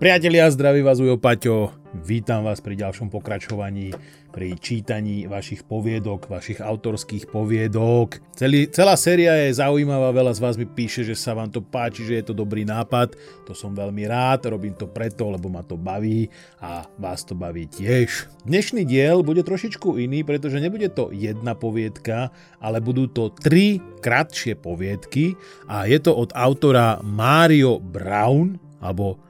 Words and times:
Priatelia, 0.00 0.48
zdraví 0.48 0.80
vás 0.80 0.96
Ujo 0.96 1.20
Paťo. 1.20 1.76
Vítam 1.92 2.48
vás 2.48 2.64
pri 2.64 2.72
ďalšom 2.72 3.12
pokračovaní, 3.12 3.92
pri 4.32 4.56
čítaní 4.56 5.28
vašich 5.28 5.68
poviedok, 5.68 6.24
vašich 6.24 6.64
autorských 6.64 7.28
poviedok. 7.28 8.16
Celý, 8.32 8.72
celá 8.72 8.96
séria 8.96 9.36
je 9.36 9.60
zaujímavá, 9.60 10.08
veľa 10.16 10.32
z 10.32 10.40
vás 10.40 10.56
mi 10.56 10.64
píše, 10.64 11.04
že 11.04 11.12
sa 11.12 11.36
vám 11.36 11.52
to 11.52 11.60
páči, 11.60 12.08
že 12.08 12.16
je 12.16 12.32
to 12.32 12.34
dobrý 12.40 12.64
nápad. 12.64 13.12
To 13.44 13.52
som 13.52 13.76
veľmi 13.76 14.08
rád, 14.08 14.48
robím 14.48 14.72
to 14.72 14.88
preto, 14.88 15.28
lebo 15.28 15.52
ma 15.52 15.60
to 15.60 15.76
baví 15.76 16.32
a 16.64 16.88
vás 16.96 17.20
to 17.28 17.36
baví 17.36 17.68
tiež. 17.68 18.24
Dnešný 18.48 18.88
diel 18.88 19.20
bude 19.20 19.44
trošičku 19.44 20.00
iný, 20.00 20.24
pretože 20.24 20.64
nebude 20.64 20.88
to 20.88 21.12
jedna 21.12 21.52
poviedka, 21.52 22.32
ale 22.56 22.80
budú 22.80 23.04
to 23.04 23.36
tri 23.36 23.84
kratšie 24.00 24.56
poviedky 24.56 25.36
a 25.68 25.84
je 25.84 26.00
to 26.00 26.16
od 26.16 26.32
autora 26.32 27.04
Mario 27.04 27.76
Brown, 27.76 28.56
alebo 28.80 29.20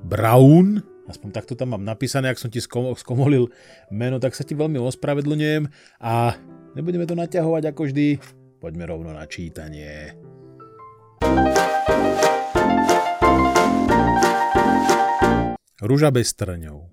Brown, 0.00 0.80
aspoň 1.08 1.28
takto 1.32 1.52
tam 1.52 1.76
mám 1.76 1.84
napísané, 1.84 2.32
ak 2.32 2.40
som 2.40 2.48
ti 2.48 2.60
skomolil 2.62 3.52
meno, 3.92 4.16
tak 4.16 4.32
sa 4.32 4.46
ti 4.46 4.56
veľmi 4.56 4.80
ospravedlňujem 4.80 5.68
a 6.00 6.34
nebudeme 6.72 7.04
to 7.04 7.18
naťahovať 7.18 7.62
ako 7.68 7.80
vždy, 7.88 8.06
poďme 8.60 8.84
rovno 8.88 9.10
na 9.12 9.24
čítanie. 9.28 10.16
Rúža 15.80 16.12
bez 16.12 16.36
trňov 16.36 16.92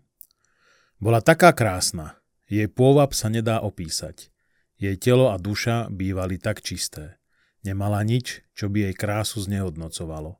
Bola 0.97 1.19
taká 1.19 1.51
krásna, 1.51 2.23
jej 2.47 2.71
pôvab 2.71 3.11
sa 3.11 3.27
nedá 3.27 3.59
opísať. 3.59 4.31
Jej 4.79 4.95
telo 5.01 5.33
a 5.33 5.41
duša 5.41 5.91
bývali 5.91 6.39
tak 6.39 6.63
čisté. 6.63 7.19
Nemala 7.67 7.99
nič, 8.05 8.45
čo 8.55 8.71
by 8.71 8.87
jej 8.87 8.95
krásu 8.95 9.43
znehodnocovalo. 9.43 10.39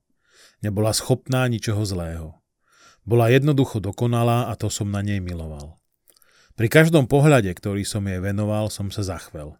Nebola 0.64 0.96
schopná 0.96 1.44
ničoho 1.52 1.84
zlého. 1.84 2.37
Bola 3.08 3.32
jednoducho 3.32 3.80
dokonalá 3.80 4.52
a 4.52 4.54
to 4.60 4.68
som 4.68 4.92
na 4.92 5.00
nej 5.00 5.24
miloval. 5.24 5.80
Pri 6.60 6.68
každom 6.68 7.08
pohľade, 7.08 7.48
ktorý 7.56 7.88
som 7.88 8.04
jej 8.04 8.20
venoval, 8.20 8.68
som 8.68 8.92
sa 8.92 9.00
zachvel. 9.00 9.56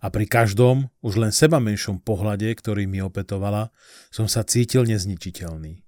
A 0.00 0.08
pri 0.08 0.24
každom, 0.24 0.88
už 1.04 1.20
len 1.20 1.28
seba 1.28 1.60
menšom 1.60 2.00
pohľade, 2.00 2.48
ktorý 2.56 2.88
mi 2.88 3.04
opetovala, 3.04 3.68
som 4.08 4.24
sa 4.24 4.48
cítil 4.48 4.88
nezničiteľný. 4.88 5.84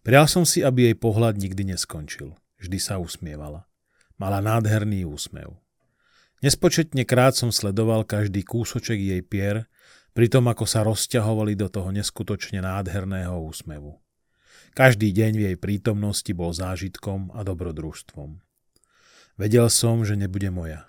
Prial 0.00 0.24
som 0.24 0.48
si, 0.48 0.64
aby 0.64 0.88
jej 0.88 0.96
pohľad 0.96 1.36
nikdy 1.36 1.76
neskončil. 1.76 2.32
Vždy 2.56 2.78
sa 2.80 2.96
usmievala. 2.96 3.68
Mala 4.16 4.40
nádherný 4.40 5.04
úsmev. 5.04 5.60
Nespočetne 6.40 7.04
krát 7.04 7.36
som 7.36 7.52
sledoval 7.52 8.08
každý 8.08 8.40
kúsoček 8.40 8.96
jej 8.96 9.20
pier, 9.20 9.68
pri 10.16 10.32
tom 10.32 10.48
ako 10.48 10.64
sa 10.64 10.80
rozťahovali 10.88 11.52
do 11.52 11.68
toho 11.68 11.92
neskutočne 11.92 12.64
nádherného 12.64 13.36
úsmevu. 13.44 14.00
Každý 14.76 15.08
deň 15.08 15.32
v 15.40 15.44
jej 15.48 15.56
prítomnosti 15.56 16.28
bol 16.36 16.52
zážitkom 16.52 17.32
a 17.32 17.40
dobrodružstvom. 17.48 18.44
Vedel 19.40 19.72
som, 19.72 20.04
že 20.04 20.20
nebude 20.20 20.52
moja. 20.52 20.84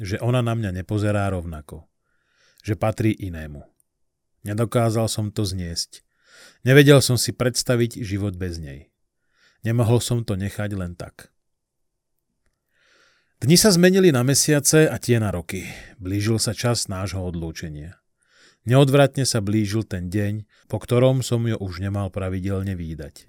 Že 0.00 0.24
ona 0.24 0.40
na 0.40 0.56
mňa 0.56 0.80
nepozerá 0.80 1.28
rovnako. 1.28 1.84
Že 2.64 2.80
patrí 2.80 3.12
inému. 3.12 3.60
Nedokázal 4.48 5.12
som 5.12 5.28
to 5.28 5.44
zniesť. 5.44 6.00
Nevedel 6.64 7.04
som 7.04 7.20
si 7.20 7.36
predstaviť 7.36 8.00
život 8.00 8.40
bez 8.40 8.56
nej. 8.56 8.88
Nemohol 9.68 10.00
som 10.00 10.24
to 10.24 10.32
nechať 10.40 10.72
len 10.72 10.96
tak. 10.96 11.28
Dni 13.44 13.60
sa 13.60 13.68
zmenili 13.68 14.16
na 14.16 14.24
mesiace 14.24 14.88
a 14.88 14.96
tie 14.96 15.20
na 15.20 15.28
roky. 15.28 15.68
Blížil 16.00 16.40
sa 16.40 16.56
čas 16.56 16.88
nášho 16.88 17.20
odlúčenia. 17.20 18.00
Neodvratne 18.64 19.28
sa 19.28 19.44
blížil 19.44 19.84
ten 19.84 20.08
deň, 20.08 20.48
po 20.72 20.80
ktorom 20.80 21.20
som 21.20 21.44
ju 21.44 21.52
už 21.52 21.84
nemal 21.84 22.08
pravidelne 22.08 22.72
výdať. 22.72 23.28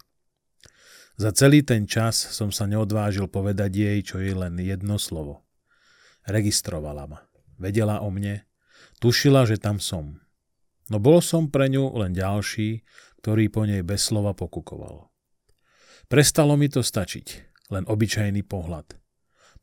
Za 1.20 1.36
celý 1.36 1.64
ten 1.64 1.88
čas 1.88 2.16
som 2.16 2.56
sa 2.56 2.68
neodvážil 2.68 3.28
povedať 3.28 3.72
jej, 3.72 4.00
čo 4.04 4.20
je 4.24 4.32
len 4.32 4.56
jedno 4.60 4.96
slovo. 4.96 5.44
Registrovala 6.24 7.08
ma. 7.08 7.20
Vedela 7.60 8.04
o 8.04 8.12
mne. 8.12 8.48
Tušila, 9.04 9.44
že 9.44 9.60
tam 9.60 9.80
som. 9.80 10.24
No 10.88 11.04
bol 11.04 11.20
som 11.20 11.52
pre 11.52 11.68
ňu 11.68 11.96
len 12.00 12.16
ďalší, 12.16 12.84
ktorý 13.24 13.52
po 13.52 13.68
nej 13.68 13.84
bez 13.84 14.08
slova 14.08 14.32
pokukoval. 14.36 15.12
Prestalo 16.12 16.56
mi 16.56 16.70
to 16.70 16.86
stačiť, 16.86 17.28
len 17.74 17.84
obyčajný 17.90 18.46
pohľad. 18.46 18.96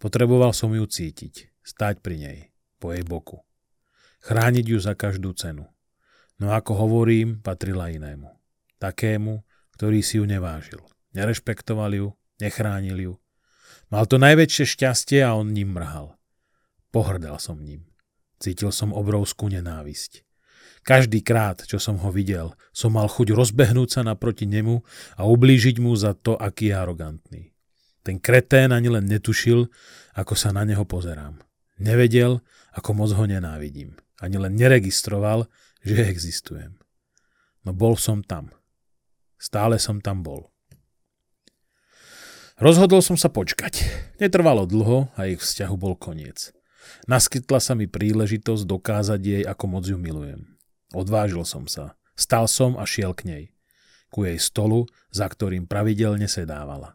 Potreboval 0.02 0.50
som 0.50 0.74
ju 0.74 0.82
cítiť, 0.82 1.54
stať 1.62 2.02
pri 2.02 2.16
nej, 2.18 2.38
po 2.82 2.90
jej 2.90 3.06
boku. 3.06 3.46
Chrániť 4.22 4.66
ju 4.70 4.78
za 4.78 4.94
každú 4.94 5.34
cenu. 5.34 5.66
No 6.38 6.54
ako 6.54 6.86
hovorím, 6.86 7.42
patrila 7.42 7.90
inému. 7.90 8.30
Takému, 8.78 9.42
ktorý 9.74 9.98
si 9.98 10.22
ju 10.22 10.24
nevážil. 10.30 10.78
Nerešpektoval 11.10 11.90
ju, 11.90 12.06
nechránil 12.38 12.98
ju. 13.02 13.14
Mal 13.90 14.06
to 14.06 14.22
najväčšie 14.22 14.78
šťastie 14.78 15.26
a 15.26 15.34
on 15.34 15.50
ním 15.50 15.74
mrhal. 15.74 16.14
Pohrdal 16.94 17.42
som 17.42 17.58
ním. 17.58 17.82
Cítil 18.38 18.70
som 18.70 18.94
obrovskú 18.94 19.50
nenávisť. 19.50 20.22
Každý 20.86 21.22
krát, 21.26 21.66
čo 21.66 21.82
som 21.82 21.98
ho 21.98 22.10
videl, 22.14 22.54
som 22.70 22.94
mal 22.94 23.10
chuť 23.10 23.34
rozbehnúť 23.34 23.90
sa 23.90 24.00
naproti 24.06 24.46
nemu 24.46 24.82
a 25.18 25.26
ublížiť 25.26 25.82
mu 25.82 25.98
za 25.98 26.14
to, 26.14 26.38
aký 26.38 26.70
je 26.70 26.74
arogantný. 26.78 27.42
Ten 28.06 28.22
kretén 28.22 28.70
ani 28.70 28.86
len 28.90 29.06
netušil, 29.06 29.66
ako 30.14 30.34
sa 30.34 30.54
na 30.54 30.62
neho 30.62 30.82
pozerám. 30.86 31.38
Nevedel, 31.82 32.42
ako 32.74 32.90
moc 32.98 33.10
ho 33.14 33.26
nenávidím 33.26 34.01
ani 34.22 34.38
len 34.38 34.54
neregistroval, 34.54 35.50
že 35.82 36.06
existujem. 36.06 36.78
No 37.66 37.74
bol 37.74 37.98
som 37.98 38.22
tam. 38.22 38.54
Stále 39.42 39.82
som 39.82 39.98
tam 39.98 40.22
bol. 40.22 40.54
Rozhodol 42.62 43.02
som 43.02 43.18
sa 43.18 43.26
počkať. 43.26 43.82
Netrvalo 44.22 44.70
dlho 44.70 45.10
a 45.18 45.26
ich 45.26 45.42
vzťahu 45.42 45.74
bol 45.74 45.98
koniec. 45.98 46.54
Naskytla 47.10 47.58
sa 47.58 47.74
mi 47.74 47.90
príležitosť 47.90 48.62
dokázať 48.62 49.20
jej, 49.20 49.42
ako 49.42 49.64
moc 49.66 49.82
ju 49.82 49.98
milujem. 49.98 50.46
Odvážil 50.94 51.42
som 51.42 51.66
sa. 51.66 51.98
Stal 52.14 52.46
som 52.46 52.78
a 52.78 52.86
šiel 52.86 53.18
k 53.18 53.26
nej. 53.26 53.44
Ku 54.14 54.22
jej 54.28 54.38
stolu, 54.38 54.86
za 55.10 55.26
ktorým 55.26 55.66
pravidelne 55.66 56.30
sedávala. 56.30 56.94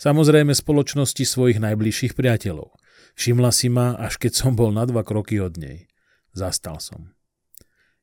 Samozrejme 0.00 0.56
spoločnosti 0.56 1.20
svojich 1.26 1.60
najbližších 1.60 2.16
priateľov. 2.16 2.72
Všimla 3.18 3.50
si 3.52 3.68
ma, 3.68 3.98
až 3.98 4.16
keď 4.16 4.32
som 4.32 4.52
bol 4.56 4.72
na 4.72 4.88
dva 4.88 5.04
kroky 5.04 5.36
od 5.36 5.58
nej. 5.60 5.90
Zastal 6.34 6.82
som. 6.82 7.14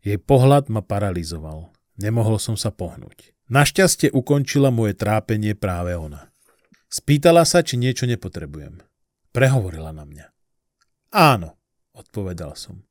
Jej 0.02 0.18
pohľad 0.18 0.72
ma 0.72 0.82
paralizoval. 0.82 1.70
Nemohol 2.00 2.40
som 2.42 2.58
sa 2.58 2.72
pohnúť. 2.74 3.36
Našťastie 3.52 4.16
ukončila 4.16 4.72
moje 4.72 4.96
trápenie 4.96 5.54
práve 5.54 5.94
ona. 5.94 6.32
Spýtala 6.88 7.44
sa, 7.44 7.62
či 7.62 7.76
niečo 7.76 8.08
nepotrebujem. 8.08 8.80
Prehovorila 9.36 9.92
na 9.92 10.08
mňa. 10.08 10.28
Áno, 11.12 11.60
odpovedal 11.92 12.56
som. 12.56 12.88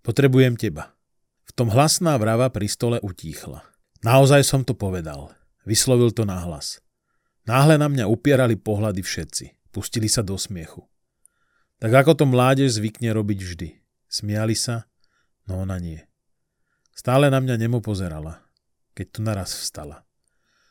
Potrebujem 0.00 0.56
teba. 0.56 0.96
V 1.44 1.52
tom 1.52 1.68
hlasná 1.68 2.16
vrava 2.16 2.48
pri 2.48 2.68
stole 2.68 2.96
utíchla. 3.04 3.64
Naozaj 4.00 4.40
som 4.44 4.64
to 4.64 4.72
povedal. 4.72 5.32
Vyslovil 5.68 6.12
to 6.16 6.24
nahlas. 6.24 6.80
Náhle 7.44 7.76
na 7.76 7.88
mňa 7.88 8.04
upierali 8.08 8.56
pohľady 8.56 9.04
všetci. 9.04 9.72
Pustili 9.72 10.08
sa 10.08 10.24
do 10.24 10.36
smiechu. 10.36 10.84
Tak 11.80 11.92
ako 12.04 12.12
to 12.18 12.24
mládež 12.24 12.80
zvykne 12.80 13.12
robiť 13.12 13.38
vždy. 13.44 13.68
Smiali 14.08 14.56
sa, 14.56 14.88
no 15.44 15.60
ona 15.60 15.76
nie. 15.76 16.00
Stále 16.96 17.28
na 17.28 17.38
mňa 17.38 17.60
nemo 17.60 17.84
pozerala, 17.84 18.40
keď 18.96 19.06
tu 19.12 19.20
naraz 19.20 19.54
vstala. 19.54 20.08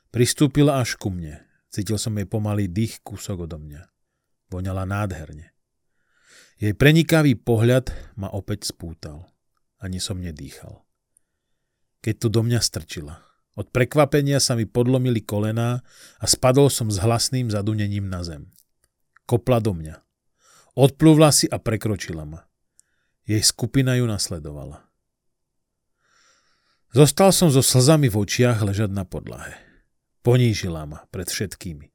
Pristúpila 0.10 0.82
až 0.82 0.98
ku 0.98 1.14
mne. 1.14 1.46
Cítil 1.70 2.02
som 2.02 2.18
jej 2.18 2.26
pomalý 2.26 2.66
dých 2.66 3.06
kúsok 3.06 3.46
odo 3.46 3.62
mňa. 3.62 3.86
Voňala 4.50 4.90
nádherne. 4.90 5.54
Jej 6.58 6.74
prenikavý 6.74 7.38
pohľad 7.38 7.94
ma 8.18 8.34
opäť 8.34 8.74
spútal. 8.74 9.30
Ani 9.78 10.02
som 10.02 10.18
nedýchal. 10.18 10.82
Keď 12.02 12.16
tu 12.18 12.28
do 12.34 12.42
mňa 12.42 12.58
strčila. 12.58 13.22
Od 13.54 13.70
prekvapenia 13.70 14.42
sa 14.42 14.58
mi 14.58 14.66
podlomili 14.66 15.22
kolená 15.22 15.86
a 16.18 16.26
spadol 16.26 16.74
som 16.74 16.90
s 16.90 16.98
hlasným 16.98 17.54
zadunením 17.54 18.10
na 18.10 18.26
zem. 18.26 18.50
Kopla 19.30 19.62
do 19.62 19.78
mňa. 19.78 20.02
Odplúvla 20.74 21.30
si 21.30 21.46
a 21.46 21.62
prekročila 21.62 22.26
ma. 22.26 22.47
Jej 23.28 23.44
skupina 23.44 24.00
ju 24.00 24.08
nasledovala. 24.08 24.88
Zostal 26.96 27.36
som 27.36 27.52
so 27.52 27.60
slzami 27.60 28.08
v 28.08 28.24
očiach 28.24 28.64
ležať 28.64 28.88
na 28.88 29.04
podlahe. 29.04 29.60
Ponížila 30.24 30.88
ma 30.88 31.04
pred 31.12 31.28
všetkými. 31.28 31.92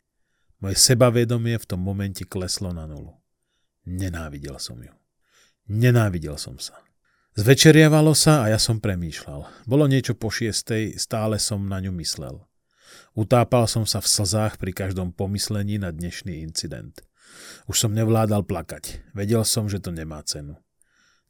Moje 0.60 0.76
sebavedomie 0.76 1.56
v 1.56 1.66
tom 1.66 1.80
momente 1.80 2.28
kleslo 2.28 2.76
na 2.76 2.84
nulu. 2.84 3.16
Nenávidel 3.88 4.60
som 4.60 4.76
ju. 4.78 4.92
Nenávidel 5.72 6.36
som 6.36 6.60
sa. 6.60 6.76
Zvečeriavalo 7.32 8.12
sa 8.12 8.44
a 8.44 8.52
ja 8.52 8.60
som 8.60 8.76
premýšľal. 8.76 9.64
Bolo 9.64 9.88
niečo 9.88 10.12
po 10.12 10.28
šiestej, 10.28 11.00
stále 11.00 11.40
som 11.40 11.64
na 11.64 11.80
ňu 11.80 11.96
myslel. 11.96 12.44
Utápal 13.16 13.64
som 13.64 13.88
sa 13.88 14.04
v 14.04 14.12
slzách 14.12 14.60
pri 14.60 14.76
každom 14.76 15.16
pomyslení 15.16 15.80
na 15.80 15.88
dnešný 15.88 16.44
incident. 16.44 17.00
Už 17.64 17.80
som 17.80 17.96
nevládal 17.96 18.44
plakať. 18.44 19.16
Vedel 19.16 19.48
som, 19.48 19.64
že 19.64 19.80
to 19.80 19.88
nemá 19.88 20.20
cenu. 20.28 20.60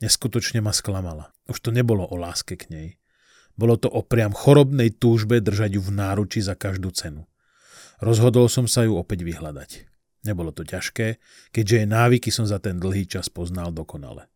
Neskutočne 0.02 0.58
ma 0.58 0.74
sklamala. 0.74 1.30
Už 1.46 1.62
to 1.62 1.70
nebolo 1.70 2.02
o 2.02 2.18
láske 2.18 2.58
k 2.58 2.66
nej. 2.74 2.88
Bolo 3.54 3.78
to 3.78 3.86
o 3.86 4.02
priam 4.02 4.34
chorobnej 4.34 4.90
túžbe 4.90 5.38
držať 5.38 5.78
ju 5.78 5.82
v 5.84 5.94
náruči 5.94 6.42
za 6.42 6.58
každú 6.58 6.90
cenu. 6.90 7.30
Rozhodol 8.02 8.50
som 8.50 8.66
sa 8.66 8.82
ju 8.82 8.98
opäť 8.98 9.22
vyhľadať. 9.22 9.86
Nebolo 10.26 10.50
to 10.50 10.66
ťažké, 10.66 11.22
keďže 11.54 11.74
jej 11.78 11.86
návyky 11.86 12.34
som 12.34 12.50
za 12.50 12.58
ten 12.58 12.82
dlhý 12.82 13.06
čas 13.06 13.30
poznal 13.30 13.70
dokonale. 13.70 14.26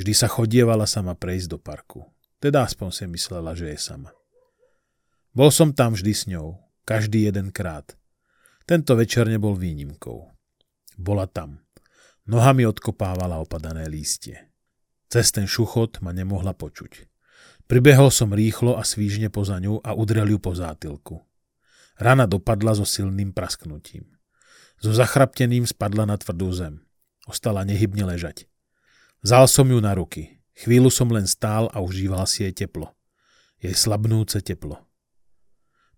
Vždy 0.00 0.12
sa 0.16 0.24
chodievala 0.24 0.88
sama 0.88 1.12
prejsť 1.12 1.46
do 1.52 1.58
parku. 1.60 2.00
Teda 2.40 2.64
aspoň 2.64 2.88
si 2.92 3.04
myslela, 3.04 3.52
že 3.52 3.76
je 3.76 3.78
sama. 3.80 4.12
Bol 5.36 5.52
som 5.52 5.76
tam 5.76 5.92
vždy 5.92 6.12
s 6.16 6.24
ňou, 6.32 6.56
každý 6.88 7.28
jeden 7.28 7.52
krát. 7.52 7.92
Tento 8.64 8.96
večer 8.96 9.28
nebol 9.28 9.52
výnimkou. 9.52 10.32
Bola 10.96 11.28
tam. 11.28 11.60
Nohami 12.24 12.64
odkopávala 12.64 13.36
opadané 13.36 13.84
lístie. 13.84 14.53
Cez 15.14 15.30
ten 15.30 15.46
šuchot 15.46 16.02
ma 16.02 16.10
nemohla 16.10 16.58
počuť. 16.58 17.06
Pribehol 17.70 18.10
som 18.10 18.34
rýchlo 18.34 18.74
a 18.74 18.82
svížne 18.82 19.30
poza 19.30 19.62
ňu 19.62 19.78
a 19.78 19.94
udrel 19.94 20.26
ju 20.34 20.42
po 20.42 20.58
zátilku. 20.58 21.22
Rana 22.02 22.26
dopadla 22.26 22.74
so 22.74 22.82
silným 22.82 23.30
prasknutím. 23.30 24.10
So 24.82 24.90
zachrapteným 24.90 25.70
spadla 25.70 26.02
na 26.02 26.18
tvrdú 26.18 26.50
zem. 26.50 26.82
Ostala 27.30 27.62
nehybne 27.62 28.02
ležať. 28.10 28.50
Vzal 29.22 29.46
som 29.46 29.70
ju 29.70 29.78
na 29.78 29.94
ruky. 29.94 30.42
Chvíľu 30.58 30.90
som 30.90 31.06
len 31.14 31.30
stál 31.30 31.70
a 31.70 31.78
užíval 31.78 32.26
si 32.26 32.42
jej 32.42 32.66
teplo. 32.66 32.90
Jej 33.62 33.78
slabnúce 33.78 34.42
teplo. 34.42 34.82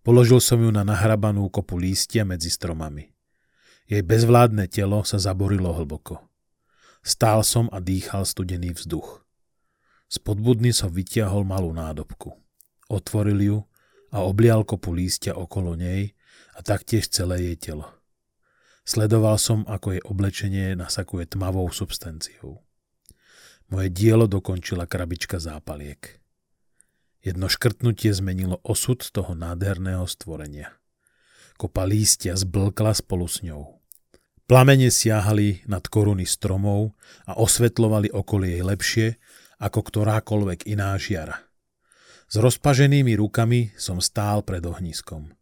Položil 0.05 0.37
som 0.45 0.61
ju 0.61 0.69
na 0.69 0.85
nahrabanú 0.85 1.49
kopu 1.49 1.81
lístia 1.81 2.21
medzi 2.21 2.53
stromami. 2.53 3.09
Jej 3.89 4.05
bezvládne 4.05 4.69
telo 4.69 5.01
sa 5.01 5.17
zaborilo 5.17 5.73
hlboko. 5.73 6.26
Stál 7.05 7.41
som 7.43 7.69
a 7.73 7.81
dýchal 7.81 8.25
studený 8.25 8.77
vzduch. 8.77 9.23
Spod 10.07 10.39
budny 10.39 10.71
som 10.71 10.87
vytiahol 10.87 11.43
malú 11.43 11.75
nádobku. 11.75 12.31
Otvoril 12.87 13.39
ju 13.43 13.57
a 14.15 14.23
oblial 14.23 14.63
kopu 14.63 14.95
lístia 14.95 15.35
okolo 15.35 15.75
nej 15.75 16.15
a 16.55 16.63
taktiež 16.63 17.11
celé 17.11 17.51
jej 17.51 17.57
telo. 17.59 17.91
Sledoval 18.87 19.35
som, 19.35 19.67
ako 19.67 19.99
jej 19.99 20.03
oblečenie 20.07 20.79
nasakuje 20.79 21.27
tmavou 21.27 21.67
substanciou. 21.67 22.63
Moje 23.67 23.91
dielo 23.91 24.31
dokončila 24.31 24.87
krabička 24.87 25.43
zápaliek. 25.43 26.23
Jedno 27.19 27.51
škrtnutie 27.51 28.15
zmenilo 28.15 28.63
osud 28.63 29.03
toho 29.03 29.35
nádherného 29.35 30.07
stvorenia. 30.07 30.71
Kopa 31.59 31.83
lístia 31.83 32.39
zblkla 32.39 32.95
spolu 32.95 33.27
s 33.27 33.43
ňou. 33.43 33.76
Plamene 34.47 34.87
siahali 34.87 35.67
nad 35.67 35.83
koruny 35.91 36.23
stromov 36.23 36.95
a 37.27 37.35
osvetlovali 37.35 38.07
okolie 38.15 38.55
jej 38.55 38.63
lepšie 38.63 39.07
ako 39.59 39.79
ktorákoľvek 39.83 40.71
iná 40.71 40.95
žiara. 40.95 41.35
S 42.31 42.39
rozpaženými 42.39 43.11
rukami 43.19 43.75
som 43.75 43.99
stál 43.99 44.47
pred 44.47 44.63
ohniskom. 44.63 45.35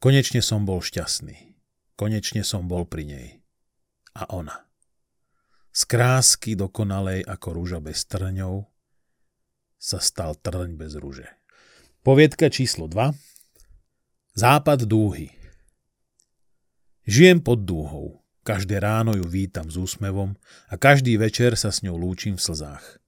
Konečne 0.00 0.40
som 0.40 0.64
bol 0.64 0.80
šťastný. 0.80 1.52
Konečne 1.92 2.40
som 2.48 2.64
bol 2.64 2.88
pri 2.88 3.04
nej. 3.04 3.28
A 4.16 4.24
ona. 4.32 4.64
Z 5.72 5.84
krásky 5.84 6.56
dokonalej 6.56 7.28
ako 7.28 7.48
rúža 7.60 7.80
bez 7.84 8.08
trňov 8.08 8.72
sa 9.76 10.00
stal 10.00 10.32
trň 10.40 10.80
bez 10.80 10.96
rúže. 10.96 11.28
Poviedka 12.00 12.48
číslo 12.48 12.88
2. 12.88 13.12
Západ 14.32 14.88
dúhy. 14.88 15.41
Žijem 17.02 17.42
pod 17.42 17.66
dúhou. 17.66 18.22
Každé 18.46 18.78
ráno 18.78 19.14
ju 19.14 19.26
vítam 19.26 19.66
s 19.66 19.78
úsmevom 19.78 20.38
a 20.70 20.74
každý 20.78 21.18
večer 21.18 21.54
sa 21.58 21.74
s 21.74 21.82
ňou 21.82 21.98
lúčim 21.98 22.38
v 22.38 22.42
slzách. 22.42 23.02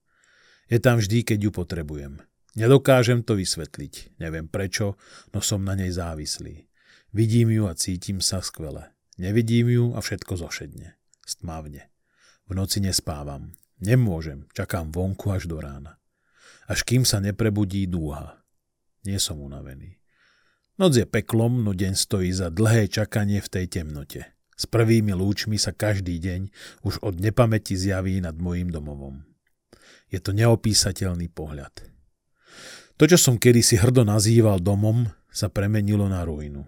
Je 0.71 0.79
tam 0.79 0.99
vždy, 0.99 1.23
keď 1.23 1.47
ju 1.47 1.51
potrebujem. 1.51 2.13
Nedokážem 2.55 3.23
to 3.23 3.35
vysvetliť, 3.35 4.19
neviem 4.19 4.47
prečo, 4.47 4.95
no 5.35 5.43
som 5.43 5.63
na 5.63 5.75
nej 5.75 5.91
závislý. 5.91 6.67
Vidím 7.11 7.51
ju 7.51 7.67
a 7.67 7.75
cítim 7.75 8.23
sa 8.23 8.39
skvele. 8.39 8.95
Nevidím 9.15 9.71
ju 9.71 9.85
a 9.95 10.03
všetko 10.03 10.39
zošedne. 10.39 10.95
Stmavne. 11.23 11.87
V 12.47 12.55
noci 12.55 12.83
nespávam. 12.83 13.55
Nemôžem, 13.79 14.47
čakám 14.55 14.91
vonku 14.91 15.35
až 15.35 15.47
do 15.47 15.59
rána. 15.59 15.99
Až 16.67 16.83
kým 16.83 17.03
sa 17.07 17.23
neprebudí 17.23 17.87
dúha. 17.87 18.43
Nie 19.07 19.19
som 19.19 19.39
unavený. 19.39 19.99
Noc 20.75 20.91
je 20.99 21.07
peklom, 21.07 21.63
no 21.63 21.71
deň 21.71 21.95
stojí 21.95 22.35
za 22.35 22.51
dlhé 22.51 22.91
čakanie 22.91 23.39
v 23.39 23.47
tej 23.47 23.65
temnote. 23.79 24.27
S 24.55 24.67
prvými 24.67 25.15
lúčmi 25.15 25.55
sa 25.55 25.71
každý 25.71 26.19
deň 26.19 26.51
už 26.83 26.99
od 26.99 27.19
nepamäti 27.19 27.79
zjaví 27.79 28.19
nad 28.19 28.35
mojím 28.35 28.71
domovom. 28.71 29.23
Je 30.11 30.19
to 30.19 30.35
neopísateľný 30.35 31.31
pohľad. 31.31 31.71
To, 32.95 33.03
čo 33.03 33.19
som 33.19 33.35
kedysi 33.35 33.75
hrdo 33.79 34.07
nazýval 34.07 34.63
domom, 34.63 35.11
sa 35.27 35.51
premenilo 35.51 36.07
na 36.07 36.23
ruinu. 36.23 36.63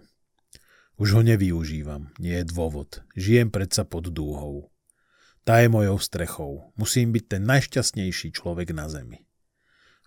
Už 1.00 1.16
ho 1.16 1.22
nevyužívam, 1.24 2.12
nie 2.20 2.36
je 2.36 2.44
dôvod. 2.48 3.00
Žijem 3.16 3.48
predsa 3.48 3.88
pod 3.88 4.12
dúhou. 4.12 4.68
Tá 5.48 5.64
je 5.64 5.72
mojou 5.72 5.96
strechou. 5.96 6.52
Musím 6.76 7.16
byť 7.16 7.24
ten 7.24 7.42
najšťastnejší 7.48 8.36
človek 8.36 8.76
na 8.76 8.92
zemi. 8.92 9.24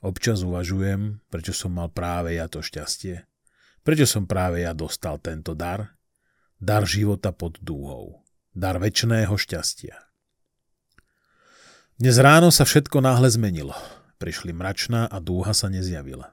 Občas 0.06 0.46
uvažujem, 0.46 1.22
prečo 1.34 1.54
som 1.54 1.74
mal 1.74 1.90
práve 1.90 2.38
ja 2.38 2.46
to 2.46 2.62
šťastie. 2.62 3.26
Prečo 3.82 4.06
som 4.06 4.30
práve 4.30 4.62
ja 4.62 4.78
dostal 4.78 5.18
tento 5.18 5.58
dar? 5.58 5.98
Dar 6.62 6.86
života 6.86 7.34
pod 7.34 7.58
dúhou. 7.58 8.22
Dar 8.54 8.78
väčšného 8.78 9.34
šťastia. 9.34 9.98
Dnes 11.98 12.22
ráno 12.22 12.54
sa 12.54 12.62
všetko 12.62 13.02
náhle 13.02 13.26
zmenilo. 13.34 13.74
Prišli 14.22 14.54
mračná 14.54 15.10
a 15.10 15.18
dúha 15.18 15.58
sa 15.58 15.66
nezjavila. 15.66 16.30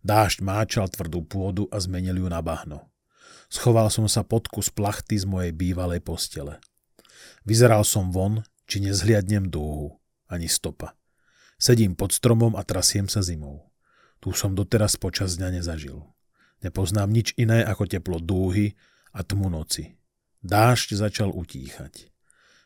Dážď 0.00 0.40
máčal 0.40 0.88
tvrdú 0.88 1.28
pôdu 1.28 1.68
a 1.68 1.76
zmenil 1.76 2.24
ju 2.24 2.28
na 2.32 2.40
bahno. 2.40 2.88
Schoval 3.52 3.92
som 3.92 4.08
sa 4.08 4.24
pod 4.24 4.48
kus 4.48 4.72
plachty 4.72 5.20
z 5.20 5.28
mojej 5.28 5.52
bývalej 5.52 6.00
postele. 6.00 6.56
Vyzeral 7.44 7.84
som 7.84 8.08
von, 8.08 8.48
či 8.64 8.80
nezhliadnem 8.80 9.52
dúhu, 9.52 10.00
ani 10.24 10.48
stopa. 10.48 10.96
Sedím 11.60 11.92
pod 11.92 12.16
stromom 12.16 12.56
a 12.56 12.64
trasiem 12.64 13.12
sa 13.12 13.20
zimou. 13.20 13.68
Tu 14.24 14.32
som 14.32 14.56
doteraz 14.56 14.96
počas 14.96 15.36
dňa 15.36 15.60
nezažil. 15.60 16.00
Nepoznám 16.64 17.10
nič 17.10 17.34
iné 17.38 17.62
ako 17.62 17.86
teplo 17.86 18.18
dúhy 18.18 18.74
a 19.14 19.22
tmu 19.22 19.46
noci. 19.46 19.94
Dážď 20.42 20.98
začal 20.98 21.30
utíchať. 21.30 22.10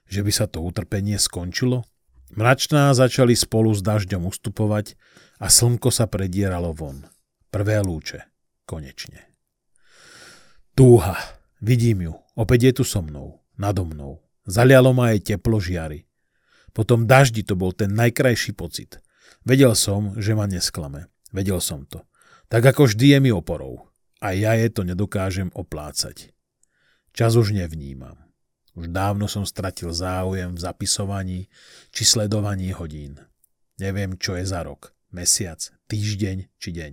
Že 0.08 0.20
by 0.24 0.32
sa 0.32 0.46
to 0.48 0.64
utrpenie 0.64 1.16
skončilo? 1.16 1.84
Mračná 2.32 2.92
začali 2.96 3.36
spolu 3.36 3.76
s 3.76 3.84
dažďom 3.84 4.24
ustupovať 4.28 4.96
a 5.36 5.52
slnko 5.52 5.92
sa 5.92 6.08
predieralo 6.08 6.72
von. 6.72 7.04
Prvé 7.52 7.84
lúče. 7.84 8.24
Konečne. 8.64 9.28
Túha. 10.72 11.16
Vidím 11.60 12.08
ju. 12.08 12.14
Opäť 12.32 12.72
je 12.72 12.72
tu 12.80 12.84
so 12.88 13.04
mnou. 13.04 13.44
Nado 13.60 13.84
mnou. 13.84 14.24
Zalialo 14.48 14.96
ma 14.96 15.12
aj 15.12 15.28
teplo 15.28 15.60
žiary. 15.60 16.08
Potom 16.72 17.04
daždi 17.04 17.44
to 17.44 17.52
bol 17.52 17.76
ten 17.76 17.92
najkrajší 17.92 18.56
pocit. 18.56 18.98
Vedel 19.44 19.76
som, 19.76 20.16
že 20.16 20.32
ma 20.32 20.48
nesklame. 20.48 21.12
Vedel 21.28 21.60
som 21.60 21.84
to. 21.84 22.00
Tak 22.52 22.76
ako 22.76 22.84
vždy 22.84 23.16
je 23.16 23.18
mi 23.24 23.30
oporou. 23.32 23.88
A 24.20 24.36
ja 24.36 24.52
je 24.52 24.68
to 24.68 24.84
nedokážem 24.84 25.48
oplácať. 25.56 26.36
Čas 27.16 27.32
už 27.32 27.56
nevnímam. 27.56 28.20
Už 28.76 28.92
dávno 28.92 29.24
som 29.24 29.48
stratil 29.48 29.88
záujem 29.88 30.52
v 30.52 30.60
zapisovaní 30.60 31.40
či 31.96 32.04
sledovaní 32.04 32.68
hodín. 32.76 33.16
Neviem, 33.80 34.20
čo 34.20 34.36
je 34.36 34.44
za 34.44 34.68
rok, 34.68 34.92
mesiac, 35.16 35.64
týždeň 35.88 36.52
či 36.60 36.70
deň. 36.76 36.92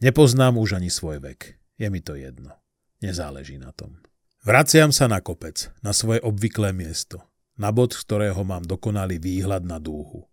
Nepoznám 0.00 0.56
už 0.56 0.80
ani 0.80 0.88
svoj 0.88 1.20
vek. 1.20 1.60
Je 1.76 1.92
mi 1.92 2.00
to 2.00 2.16
jedno. 2.16 2.56
Nezáleží 3.04 3.60
na 3.60 3.76
tom. 3.76 4.00
Vraciam 4.40 4.88
sa 4.88 5.04
na 5.04 5.20
kopec, 5.20 5.68
na 5.84 5.92
svoje 5.92 6.24
obvyklé 6.24 6.72
miesto, 6.72 7.20
na 7.60 7.68
bod, 7.76 7.92
z 7.92 8.08
ktorého 8.08 8.40
mám 8.40 8.64
dokonalý 8.64 9.20
výhľad 9.20 9.68
na 9.68 9.76
dúhu. 9.76 10.31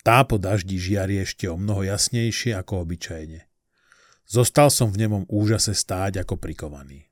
Tá 0.00 0.24
po 0.24 0.40
daždi 0.40 0.80
žiari 0.80 1.20
ešte 1.20 1.44
o 1.50 1.60
mnoho 1.60 1.84
jasnejšie 1.84 2.56
ako 2.56 2.88
obyčajne. 2.88 3.44
Zostal 4.24 4.70
som 4.70 4.88
v 4.88 5.04
nemom 5.04 5.24
úžase 5.26 5.74
stáť 5.76 6.22
ako 6.24 6.38
prikovaný. 6.38 7.10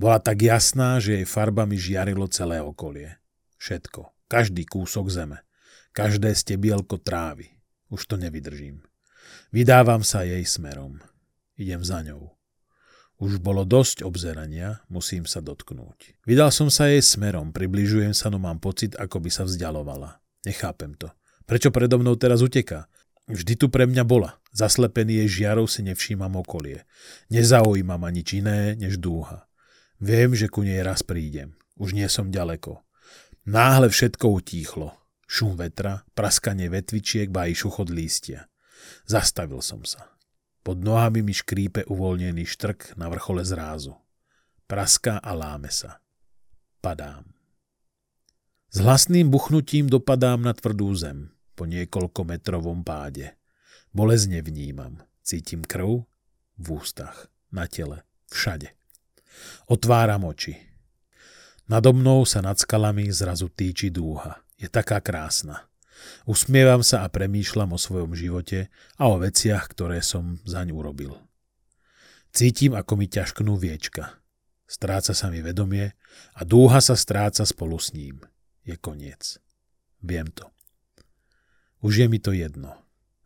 Bola 0.00 0.18
tak 0.18 0.42
jasná, 0.42 0.96
že 0.98 1.20
jej 1.20 1.26
farbami 1.28 1.76
žiarilo 1.76 2.26
celé 2.28 2.58
okolie. 2.58 3.20
Všetko, 3.60 4.12
každý 4.26 4.64
kúsok 4.64 5.12
zeme, 5.12 5.44
každé 5.92 6.32
stebielko 6.32 6.98
trávy. 6.98 7.52
Už 7.92 8.08
to 8.08 8.16
nevydržím. 8.16 8.80
Vydávam 9.52 10.00
sa 10.00 10.24
jej 10.24 10.42
smerom. 10.42 10.98
Idem 11.60 11.84
za 11.84 12.00
ňou. 12.00 12.32
Už 13.20 13.36
bolo 13.36 13.68
dosť 13.68 14.00
obzerania, 14.00 14.80
musím 14.88 15.28
sa 15.28 15.44
dotknúť. 15.44 16.16
Vydal 16.24 16.48
som 16.48 16.72
sa 16.72 16.88
jej 16.88 17.04
smerom, 17.04 17.52
približujem 17.52 18.16
sa, 18.16 18.32
no 18.32 18.40
mám 18.40 18.56
pocit, 18.56 18.96
ako 18.96 19.20
by 19.20 19.28
sa 19.28 19.44
vzdialovala. 19.44 20.24
Nechápem 20.48 20.96
to. 20.96 21.12
Prečo 21.50 21.74
predo 21.74 21.98
mnou 21.98 22.14
teraz 22.14 22.46
uteká? 22.46 22.86
Vždy 23.26 23.58
tu 23.58 23.66
pre 23.66 23.82
mňa 23.82 24.06
bola. 24.06 24.38
Zaslepený 24.54 25.26
jej 25.26 25.42
žiarou 25.42 25.66
si 25.66 25.82
nevšímam 25.82 26.38
okolie. 26.38 26.86
Nezaujíma 27.26 27.98
ma 27.98 28.06
nič 28.14 28.38
iné, 28.38 28.78
než 28.78 29.02
dúha. 29.02 29.50
Viem, 29.98 30.38
že 30.38 30.46
ku 30.46 30.62
nej 30.62 30.78
raz 30.78 31.02
prídem. 31.02 31.58
Už 31.74 31.90
nie 31.90 32.06
som 32.06 32.30
ďaleko. 32.30 32.86
Náhle 33.50 33.90
všetko 33.90 34.30
utíchlo. 34.30 34.94
Šum 35.26 35.58
vetra, 35.58 36.06
praskanie 36.14 36.70
vetvičiek, 36.70 37.34
ba 37.34 37.50
i 37.50 37.54
šuchot 37.58 37.90
lístia. 37.90 38.46
Zastavil 39.10 39.58
som 39.58 39.82
sa. 39.82 40.06
Pod 40.62 40.78
nohami 40.78 41.18
mi 41.18 41.34
škrípe 41.34 41.82
uvoľnený 41.90 42.46
štrk 42.46 42.94
na 42.94 43.10
vrchole 43.10 43.42
zrázu. 43.42 43.98
Praská 44.70 45.18
a 45.18 45.34
láme 45.34 45.74
sa. 45.74 45.98
Padám. 46.78 47.26
S 48.70 48.78
hlasným 48.78 49.34
buchnutím 49.34 49.90
dopadám 49.90 50.46
na 50.46 50.54
tvrdú 50.54 50.94
zem 50.94 51.34
po 51.60 51.68
niekoľko 51.68 52.24
metrovom 52.24 52.80
páde. 52.80 53.36
Bolezne 53.92 54.40
vnímam. 54.40 55.04
Cítim 55.20 55.60
krv 55.60 56.08
v 56.56 56.66
ústach, 56.72 57.28
na 57.52 57.68
tele, 57.68 58.00
všade. 58.32 58.72
Otváram 59.68 60.24
oči. 60.24 60.56
Nado 61.68 61.92
mnou 61.92 62.24
sa 62.24 62.40
nad 62.40 62.56
skalami 62.56 63.12
zrazu 63.12 63.52
týči 63.52 63.92
dúha. 63.92 64.40
Je 64.56 64.72
taká 64.72 65.04
krásna. 65.04 65.68
Usmievam 66.24 66.80
sa 66.80 67.04
a 67.04 67.12
premýšľam 67.12 67.76
o 67.76 67.78
svojom 67.78 68.16
živote 68.16 68.72
a 68.96 69.12
o 69.12 69.20
veciach, 69.20 69.68
ktoré 69.68 70.00
som 70.00 70.40
zaň 70.48 70.72
urobil. 70.72 71.20
Cítim, 72.32 72.72
ako 72.72 72.96
mi 72.96 73.04
ťažknú 73.04 73.60
viečka. 73.60 74.16
Stráca 74.64 75.12
sa 75.12 75.28
mi 75.28 75.44
vedomie 75.44 75.92
a 76.32 76.40
dúha 76.48 76.80
sa 76.80 76.96
stráca 76.96 77.44
spolu 77.44 77.76
s 77.76 77.92
ním. 77.92 78.24
Je 78.64 78.80
koniec. 78.80 79.36
Viem 80.00 80.32
to. 80.32 80.48
Už 81.80 82.04
je 82.04 82.06
mi 82.08 82.20
to 82.20 82.32
jedno. 82.36 82.76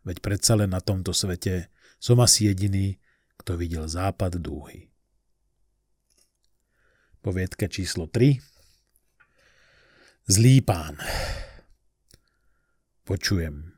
Veď 0.07 0.23
predsa 0.23 0.55
len 0.55 0.71
na 0.71 0.79
tomto 0.79 1.11
svete 1.11 1.67
som 1.99 2.19
asi 2.23 2.47
jediný, 2.47 2.95
kto 3.41 3.59
videl 3.59 3.87
západ 3.89 4.39
dúhy. 4.39 4.87
Poviedka 7.19 7.65
číslo 7.65 8.05
3 8.07 8.37
Zlý 10.29 10.61
pán 10.61 10.97
Počujem. 13.05 13.77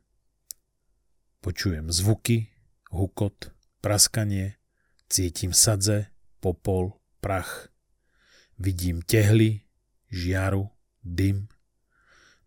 Počujem 1.44 1.92
zvuky, 1.92 2.48
hukot, 2.96 3.52
praskanie, 3.84 4.56
cítim 5.12 5.52
sadze, 5.52 6.16
popol, 6.40 6.96
prach. 7.20 7.68
Vidím 8.56 9.04
tehly, 9.04 9.68
žiaru, 10.08 10.72
dym. 11.04 11.52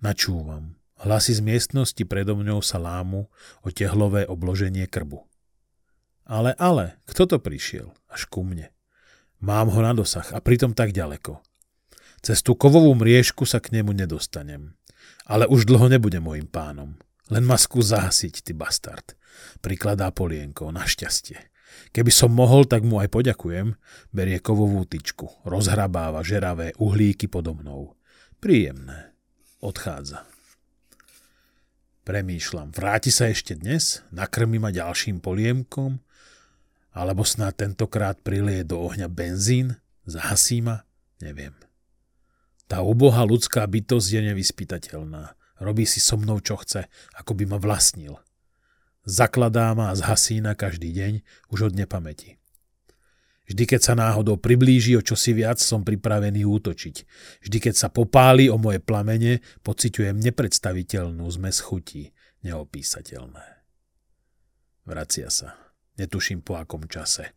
Načúvam. 0.01 0.80
Hlasy 1.01 1.33
z 1.33 1.41
miestnosti 1.41 2.05
predo 2.05 2.37
mňou 2.37 2.61
sa 2.61 2.77
lámu 2.77 3.33
o 3.65 3.69
tehlové 3.73 4.29
obloženie 4.29 4.85
krbu. 4.85 5.25
Ale, 6.29 6.53
ale, 6.61 7.01
kto 7.09 7.25
to 7.25 7.37
prišiel? 7.41 7.97
Až 8.13 8.29
ku 8.29 8.45
mne. 8.45 8.69
Mám 9.41 9.73
ho 9.73 9.81
na 9.81 9.97
dosah 9.97 10.29
a 10.37 10.45
pritom 10.45 10.77
tak 10.77 10.93
ďaleko. 10.93 11.41
Cez 12.21 12.45
tú 12.45 12.53
kovovú 12.53 12.93
mriežku 12.93 13.49
sa 13.49 13.65
k 13.65 13.81
nemu 13.81 13.97
nedostanem. 13.97 14.77
Ale 15.25 15.49
už 15.49 15.65
dlho 15.65 15.89
nebude 15.89 16.21
môjim 16.21 16.45
pánom. 16.45 17.01
Len 17.33 17.49
ma 17.49 17.57
skús 17.57 17.97
zahasiť, 17.97 18.45
ty 18.45 18.53
bastard. 18.53 19.17
Prikladá 19.65 20.13
polienko, 20.13 20.69
našťastie. 20.69 21.41
Keby 21.97 22.13
som 22.13 22.35
mohol, 22.35 22.69
tak 22.69 22.85
mu 22.85 23.01
aj 23.01 23.09
poďakujem. 23.09 23.73
Berie 24.13 24.37
kovovú 24.45 24.85
tyčku, 24.85 25.49
rozhrabáva 25.49 26.21
žeravé 26.21 26.77
uhlíky 26.77 27.31
podo 27.31 27.57
mnou. 27.57 27.97
Príjemné. 28.37 29.17
Odchádza. 29.65 30.40
Premýšľam, 32.11 32.75
vráti 32.75 33.15
sa 33.15 33.31
ešte 33.31 33.55
dnes? 33.55 34.03
Nakrmi 34.11 34.59
ma 34.59 34.75
ďalším 34.75 35.23
poliemkom? 35.23 36.03
Alebo 36.91 37.23
snad 37.23 37.55
tentokrát 37.55 38.19
prilie 38.19 38.67
do 38.67 38.83
ohňa 38.83 39.07
benzín? 39.07 39.79
Zahasí 40.11 40.59
ma? 40.59 40.83
Neviem. 41.23 41.55
Tá 42.67 42.83
ubohá 42.83 43.23
ľudská 43.23 43.63
bytosť 43.63 44.11
je 44.11 44.21
nevyspytateľná. 44.27 45.39
Robí 45.63 45.87
si 45.87 46.03
so 46.03 46.19
mnou, 46.19 46.43
čo 46.43 46.59
chce, 46.59 46.91
ako 47.15 47.31
by 47.39 47.47
ma 47.47 47.63
vlastnil. 47.63 48.19
Zakladá 49.07 49.71
ma 49.79 49.95
a 49.95 49.99
zhasí 49.99 50.43
na 50.43 50.59
každý 50.59 50.91
deň, 50.91 51.23
už 51.55 51.71
od 51.71 51.79
nepamäti. 51.79 52.40
Vždy, 53.51 53.67
keď 53.67 53.81
sa 53.83 53.95
náhodou 53.99 54.39
priblíži 54.39 54.95
o 54.95 55.03
čosi 55.03 55.35
viac, 55.35 55.59
som 55.59 55.83
pripravený 55.83 56.47
útočiť. 56.47 56.97
Vždy, 57.43 57.59
keď 57.59 57.75
sa 57.75 57.89
popáli 57.91 58.47
o 58.47 58.55
moje 58.63 58.79
plamene, 58.79 59.43
pociťujem 59.67 60.23
nepredstaviteľnú 60.23 61.27
zmes 61.27 61.59
chutí, 61.59 62.15
neopísateľné. 62.47 63.43
Vracia 64.87 65.35
sa. 65.35 65.59
Netuším 65.99 66.47
po 66.47 66.63
akom 66.63 66.87
čase. 66.87 67.35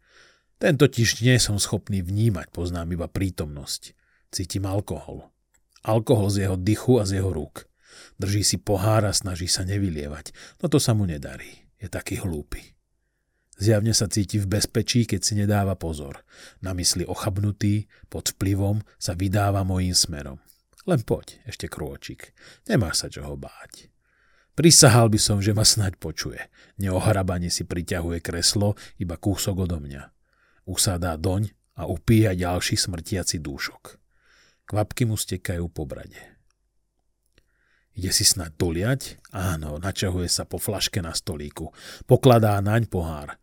Ten 0.61 0.77
totiž 0.77 1.25
nie 1.25 1.41
som 1.41 1.57
schopný 1.57 2.05
vnímať, 2.05 2.53
poznám 2.53 2.93
iba 2.93 3.09
prítomnosť. 3.09 3.97
Cítim 4.29 4.69
alkohol. 4.69 5.33
Alkohol 5.81 6.29
z 6.29 6.47
jeho 6.47 6.57
dychu 6.61 7.01
a 7.01 7.09
z 7.09 7.19
jeho 7.19 7.33
rúk. 7.33 7.65
Drží 8.21 8.45
si 8.45 8.57
pohár 8.61 9.01
a 9.05 9.13
snaží 9.13 9.49
sa 9.49 9.65
nevylievať, 9.65 10.31
no 10.61 10.69
to 10.69 10.77
sa 10.77 10.93
mu 10.93 11.09
nedarí. 11.09 11.65
Je 11.81 11.89
taký 11.89 12.21
hlúpy. 12.21 12.72
Zjavne 13.53 13.93
sa 13.93 14.09
cíti 14.09 14.41
v 14.41 14.49
bezpečí, 14.49 15.05
keď 15.05 15.21
si 15.21 15.33
nedáva 15.37 15.77
pozor. 15.77 16.25
Na 16.65 16.73
mysli 16.73 17.05
ochabnutý, 17.05 17.85
pod 18.09 18.33
vplyvom 18.33 18.81
sa 18.97 19.13
vydáva 19.13 19.61
mojím 19.61 19.93
smerom. 19.93 20.41
Len 20.89 20.99
poď, 21.05 21.39
ešte 21.47 21.69
krôčik. 21.69 22.33
Nemáš 22.67 23.05
sa 23.05 23.07
čoho 23.07 23.37
báť. 23.37 23.93
Prisahal 24.53 25.09
by 25.09 25.17
som, 25.17 25.37
že 25.41 25.55
ma 25.55 25.65
snaď 25.65 25.97
počuje. 25.97 26.37
Neohrabane 26.77 27.49
si 27.49 27.65
priťahuje 27.65 28.21
kreslo, 28.21 28.77
iba 29.01 29.17
kúsok 29.17 29.65
odo 29.65 29.81
mňa. 29.81 30.13
Usadá 30.69 31.17
doň 31.17 31.49
a 31.77 31.89
upíja 31.89 32.37
ďalší 32.37 32.77
smrtiaci 32.77 33.41
dúšok. 33.41 33.97
Kvapky 34.69 35.09
mu 35.09 35.17
stekajú 35.17 35.73
po 35.73 35.89
brade. 35.89 36.17
Ide 37.93 38.09
si 38.09 38.25
snad 38.25 38.57
doliať? 38.57 39.21
Áno, 39.33 39.77
načahuje 39.77 40.25
sa 40.25 40.49
po 40.49 40.57
flaške 40.57 40.97
na 41.01 41.13
stolíku. 41.13 41.69
Pokladá 42.09 42.57
naň 42.57 42.89
pohár. 42.89 43.37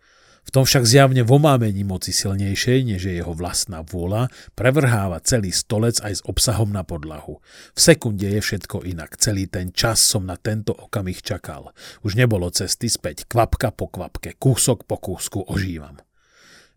V 0.50 0.58
tom 0.58 0.66
však 0.66 0.82
zjavne 0.82 1.22
v 1.22 1.30
omámení 1.30 1.86
moci 1.86 2.10
silnejšej, 2.10 2.82
než 2.82 3.06
je 3.06 3.22
jeho 3.22 3.30
vlastná 3.38 3.86
vôľa, 3.86 4.34
prevrháva 4.58 5.22
celý 5.22 5.54
stolec 5.54 6.02
aj 6.02 6.18
s 6.18 6.22
obsahom 6.26 6.74
na 6.74 6.82
podlahu. 6.82 7.38
V 7.70 7.78
sekunde 7.78 8.26
je 8.26 8.42
všetko 8.42 8.82
inak. 8.82 9.14
Celý 9.14 9.46
ten 9.46 9.70
čas 9.70 10.02
som 10.02 10.26
na 10.26 10.34
tento 10.34 10.74
okamih 10.74 11.22
čakal. 11.22 11.70
Už 12.02 12.18
nebolo 12.18 12.50
cesty 12.50 12.90
späť. 12.90 13.30
Kvapka 13.30 13.70
po 13.70 13.94
kvapke, 13.94 14.34
kúsok 14.42 14.90
po 14.90 14.98
kúsku 14.98 15.46
ožívam. 15.46 16.02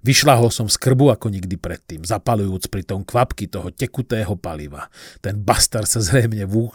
Vyšľahol 0.05 0.53
som 0.53 0.69
z 0.69 0.77
krbu 0.77 1.09
ako 1.09 1.33
nikdy 1.33 1.57
predtým, 1.57 2.05
zapalujúc 2.05 2.69
tom 2.85 3.01
kvapky 3.01 3.49
toho 3.49 3.73
tekutého 3.73 4.37
paliva. 4.37 4.85
Ten 5.17 5.41
bastard 5.41 5.89
sa 5.89 5.97
zrejme 5.97 6.45
v 6.45 6.69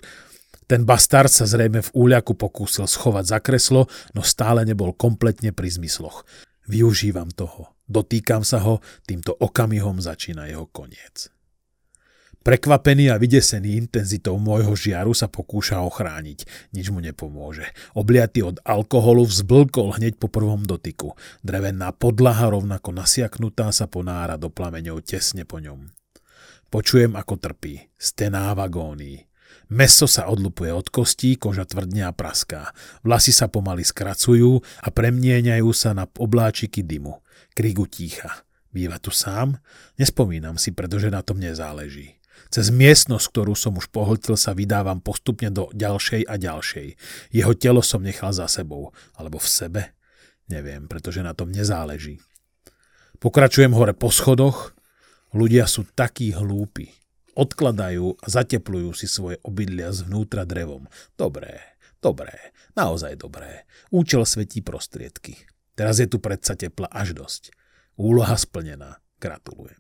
ten 0.69 0.85
bastard 0.85 1.33
sa 1.33 1.49
zrejme 1.49 1.81
v 1.81 1.91
úľaku 1.97 2.37
pokúsil 2.37 2.85
schovať 2.85 3.25
za 3.25 3.39
kreslo, 3.41 3.89
no 4.13 4.21
stále 4.21 4.69
nebol 4.69 4.93
kompletne 4.93 5.49
pri 5.49 5.73
zmysloch. 5.73 6.29
Využívam 6.69 7.33
toho. 7.33 7.73
Dotýkam 7.89 8.45
sa 8.45 8.61
ho, 8.61 8.85
týmto 9.09 9.33
okamihom 9.33 10.05
začína 10.05 10.45
jeho 10.53 10.69
koniec. 10.69 11.33
Prekvapený 12.45 13.13
a 13.13 13.21
vydesený 13.21 13.77
intenzitou 13.77 14.41
môjho 14.41 14.73
žiaru 14.73 15.13
sa 15.13 15.29
pokúša 15.29 15.85
ochrániť. 15.85 16.71
Nič 16.73 16.89
mu 16.89 17.01
nepomôže. 17.05 17.69
Obliatý 17.93 18.41
od 18.41 18.57
alkoholu 18.65 19.29
vzblkol 19.29 20.01
hneď 20.01 20.17
po 20.17 20.33
prvom 20.33 20.65
dotyku. 20.65 21.13
Drevená 21.45 21.93
podlaha 21.93 22.49
rovnako 22.49 22.97
nasiaknutá 22.97 23.69
sa 23.69 23.85
ponára 23.85 24.41
do 24.41 24.49
plameňov 24.49 25.05
tesne 25.05 25.45
po 25.45 25.61
ňom. 25.61 25.93
Počujem, 26.73 27.17
ako 27.21 27.37
trpí. 27.37 27.93
Stená 28.01 28.53
v 28.57 28.65
agónii. 28.65 29.28
Meso 29.69 30.09
sa 30.09 30.33
odlupuje 30.33 30.73
od 30.73 30.89
kostí, 30.89 31.37
koža 31.37 31.69
tvrdne 31.69 32.09
a 32.09 32.13
praská. 32.17 32.73
Vlasy 33.05 33.37
sa 33.37 33.53
pomaly 33.53 33.85
skracujú 33.85 34.65
a 34.81 34.89
premieňajú 34.89 35.69
sa 35.77 35.93
na 35.93 36.09
obláčiky 36.09 36.81
dymu. 36.81 37.21
Krik 37.53 37.77
utícha. 37.77 38.49
Býva 38.73 38.97
tu 38.97 39.13
sám? 39.13 39.61
Nespomínam 40.01 40.57
si, 40.57 40.73
pretože 40.73 41.13
na 41.13 41.21
tom 41.21 41.37
nezáleží. 41.37 42.17
Cez 42.49 42.73
miestnosť, 42.73 43.29
ktorú 43.29 43.53
som 43.53 43.77
už 43.77 43.93
pohltil, 43.93 44.41
sa 44.41 44.57
vydávam 44.57 45.05
postupne 45.05 45.53
do 45.53 45.69
ďalšej 45.77 46.25
a 46.25 46.35
ďalšej. 46.41 46.89
Jeho 47.37 47.53
telo 47.53 47.85
som 47.85 48.01
nechal 48.01 48.33
za 48.33 48.49
sebou. 48.49 48.97
Alebo 49.21 49.37
v 49.37 49.49
sebe? 49.53 49.83
Neviem, 50.49 50.89
pretože 50.89 51.21
na 51.21 51.37
tom 51.37 51.53
nezáleží. 51.53 52.25
Pokračujem 53.21 53.77
hore 53.77 53.93
po 53.93 54.09
schodoch. 54.09 54.73
Ľudia 55.37 55.69
sú 55.69 55.85
takí 55.93 56.33
hlúpi. 56.33 56.89
Odkladajú 57.39 58.19
a 58.19 58.27
zateplujú 58.27 58.91
si 58.99 59.07
svoje 59.07 59.39
obydlia 59.47 59.95
zvnútra 59.95 60.43
drevom. 60.43 60.91
Dobré, 61.15 61.79
dobré, 62.03 62.51
naozaj 62.75 63.15
dobré. 63.15 63.63
Účel 63.95 64.27
svetí 64.27 64.59
prostriedky. 64.59 65.39
Teraz 65.79 66.03
je 66.03 66.11
tu 66.11 66.19
predsa 66.19 66.59
tepla 66.59 66.91
až 66.91 67.15
dosť. 67.15 67.55
Úloha 67.95 68.35
splnená. 68.35 68.99
Gratulujem. 69.23 69.79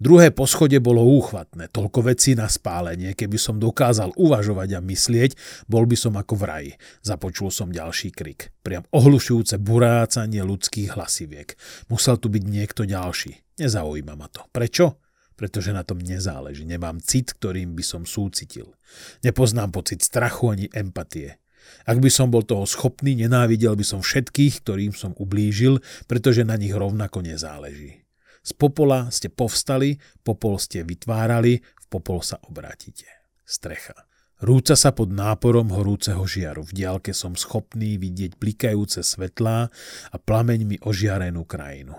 Druhé 0.00 0.32
poschodie 0.32 0.80
bolo 0.80 1.04
úchvatné, 1.04 1.68
toľko 1.68 2.08
vecí 2.08 2.32
na 2.32 2.48
spálenie, 2.48 3.12
keby 3.12 3.36
som 3.36 3.60
dokázal 3.60 4.16
uvažovať 4.16 4.78
a 4.78 4.80
myslieť, 4.80 5.36
bol 5.68 5.84
by 5.84 5.92
som 5.92 6.16
ako 6.16 6.40
v 6.40 6.44
raji. 6.48 6.72
Započul 7.04 7.52
som 7.52 7.68
ďalší 7.68 8.08
krik. 8.08 8.48
Priam 8.64 8.86
ohlušujúce 8.96 9.60
burácanie 9.60 10.40
ľudských 10.40 10.96
hlasiviek. 10.96 11.52
Musel 11.92 12.16
tu 12.16 12.32
byť 12.32 12.44
niekto 12.48 12.88
ďalší. 12.88 13.60
Nezaujíma 13.60 14.14
ma 14.16 14.32
to. 14.32 14.48
Prečo? 14.48 15.09
Pretože 15.40 15.72
na 15.72 15.80
tom 15.80 15.96
nezáleží. 15.96 16.68
Nemám 16.68 17.00
cit, 17.00 17.32
ktorým 17.32 17.72
by 17.72 17.80
som 17.80 18.02
súcitil. 18.04 18.76
Nepoznám 19.24 19.72
pocit 19.72 20.04
strachu 20.04 20.52
ani 20.52 20.66
empatie. 20.76 21.40
Ak 21.88 21.96
by 21.96 22.12
som 22.12 22.28
bol 22.28 22.44
toho 22.44 22.68
schopný, 22.68 23.16
nenávidel 23.16 23.72
by 23.72 23.84
som 23.86 24.00
všetkých, 24.04 24.60
ktorým 24.60 24.92
som 24.92 25.16
ublížil, 25.16 25.80
pretože 26.04 26.44
na 26.44 26.60
nich 26.60 26.76
rovnako 26.76 27.24
nezáleží. 27.24 28.04
Z 28.44 28.52
popola 28.56 29.08
ste 29.12 29.32
povstali, 29.32 30.00
popol 30.24 30.60
ste 30.60 30.84
vytvárali, 30.84 31.60
v 31.60 31.86
popol 31.88 32.20
sa 32.20 32.40
obrátite. 32.44 33.08
Strecha. 33.44 33.96
Rúca 34.40 34.72
sa 34.72 34.96
pod 34.96 35.12
náporom 35.12 35.68
horúceho 35.68 36.24
žiaru. 36.24 36.64
V 36.64 36.72
diálke 36.72 37.12
som 37.12 37.36
schopný 37.36 38.00
vidieť 38.00 38.40
blikajúce 38.40 39.04
svetlá 39.04 39.68
a 40.08 40.16
plameňmi 40.16 40.80
ožiarenú 40.80 41.44
krajinu. 41.44 41.92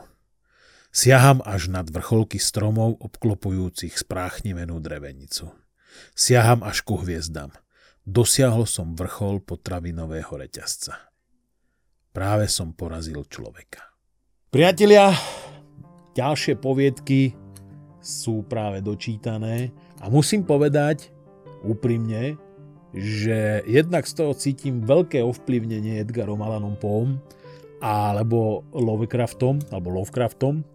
Siaham 0.92 1.40
až 1.48 1.72
nad 1.72 1.88
vrcholky 1.88 2.36
stromov 2.36 3.00
obklopujúcich 3.00 3.96
spráchnivenú 3.96 4.84
drevenicu. 4.84 5.48
Siaham 6.12 6.68
až 6.68 6.84
ku 6.84 7.00
hviezdam. 7.00 7.56
Dosiahol 8.04 8.68
som 8.68 8.92
vrchol 8.92 9.40
potravinového 9.40 10.36
reťazca. 10.36 11.00
Práve 12.12 12.52
som 12.52 12.76
porazil 12.76 13.24
človeka. 13.24 13.88
Priatelia, 14.52 15.16
ďalšie 16.12 16.60
poviedky 16.60 17.40
sú 18.04 18.44
práve 18.44 18.84
dočítané 18.84 19.72
a 20.04 20.12
musím 20.12 20.44
povedať, 20.44 21.08
úprimne, 21.64 22.36
že 22.92 23.64
jednak 23.64 24.04
z 24.04 24.14
toho 24.20 24.36
cítim 24.36 24.84
veľké 24.84 25.24
ovplyvnenie 25.24 26.04
Edgarom 26.04 26.44
Allanom 26.44 26.76
Poem 26.76 27.24
alebo 27.80 28.68
Lovecraftom, 28.76 29.64
alebo 29.72 29.96
Lovecraftom. 29.96 30.68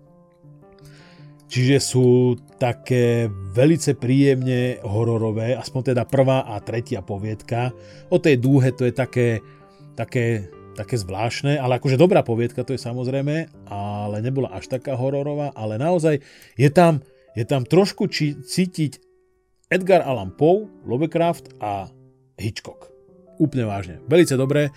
Čiže 1.46 1.78
sú 1.78 2.34
také 2.58 3.30
velice 3.54 3.94
príjemne 3.94 4.82
hororové, 4.82 5.54
aspoň 5.54 5.94
teda 5.94 6.02
prvá 6.02 6.42
a 6.42 6.58
tretia 6.58 7.06
poviedka. 7.06 7.70
O 8.10 8.18
tej 8.18 8.42
dúhe 8.42 8.74
to 8.74 8.82
je 8.82 8.90
také, 8.90 9.38
také, 9.94 10.50
také 10.74 10.98
zvláštne, 10.98 11.54
ale 11.54 11.78
akože 11.78 11.94
dobrá 11.94 12.26
poviedka 12.26 12.66
to 12.66 12.74
je 12.74 12.82
samozrejme, 12.82 13.46
ale 13.70 14.16
nebola 14.26 14.50
až 14.58 14.66
taká 14.66 14.98
hororová, 14.98 15.54
ale 15.54 15.78
naozaj 15.78 16.18
je 16.58 16.70
tam, 16.74 16.98
je 17.38 17.46
tam 17.46 17.62
trošku 17.62 18.10
či, 18.10 18.34
cítiť 18.34 18.98
Edgar 19.70 20.02
Allan 20.02 20.34
Poe, 20.34 20.66
Lovecraft 20.82 21.62
a 21.62 21.86
Hitchcock. 22.38 22.90
Úplne 23.38 23.64
vážne. 23.66 23.94
Velice 24.10 24.34
dobre. 24.34 24.70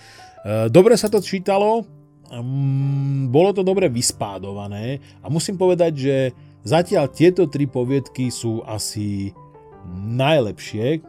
E, 0.45 0.69
dobre 0.69 0.93
sa 0.97 1.09
to 1.09 1.17
čítalo, 1.21 1.85
mm, 2.29 3.29
bolo 3.33 3.53
to 3.53 3.61
dobre 3.65 3.89
vyspádované 3.89 5.01
a 5.21 5.29
musím 5.29 5.57
povedať, 5.57 5.93
že 5.97 6.15
zatiaľ 6.63 7.11
tieto 7.11 7.45
tri 7.47 7.65
poviedky 7.65 8.29
sú 8.29 8.63
asi 8.65 9.33
najlepšie, 9.95 11.03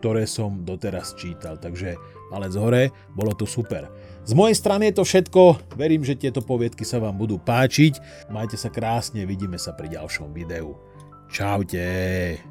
ktoré 0.00 0.24
som 0.24 0.64
doteraz 0.64 1.12
čítal. 1.20 1.60
Takže 1.60 2.00
palec 2.32 2.54
hore, 2.56 2.82
bolo 3.12 3.36
to 3.36 3.44
super. 3.44 3.92
Z 4.24 4.32
mojej 4.32 4.56
strany 4.56 4.92
je 4.92 5.00
to 5.00 5.04
všetko, 5.04 5.42
verím, 5.76 6.04
že 6.04 6.16
tieto 6.16 6.40
poviedky 6.40 6.84
sa 6.84 7.00
vám 7.00 7.16
budú 7.20 7.36
páčiť. 7.36 8.26
Majte 8.32 8.56
sa 8.56 8.72
krásne, 8.72 9.28
vidíme 9.28 9.60
sa 9.60 9.76
pri 9.76 9.92
ďalšom 9.92 10.32
videu. 10.32 10.76
Čaute. 11.30 12.49